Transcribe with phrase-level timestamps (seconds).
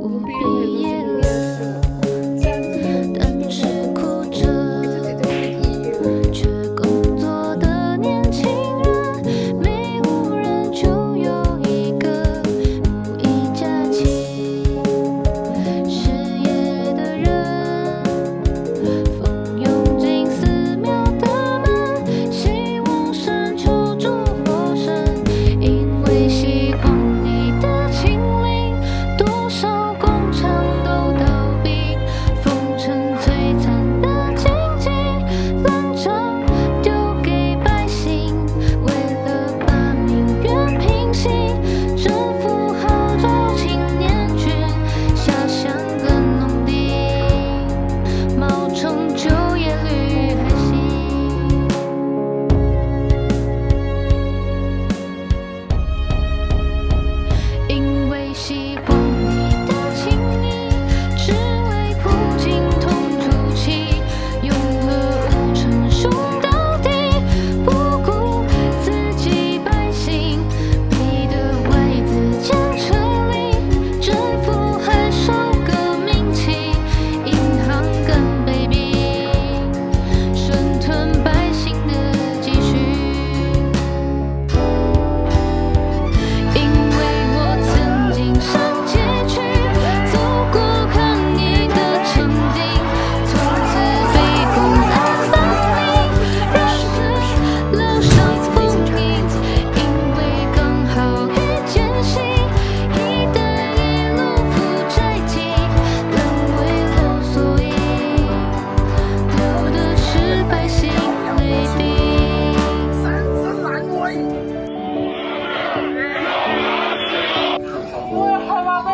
[0.00, 0.79] 无比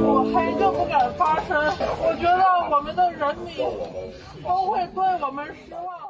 [0.00, 1.56] 我黑就不敢发声，
[2.00, 3.56] 我觉得我们的人民
[4.42, 6.07] 都会对我们失望。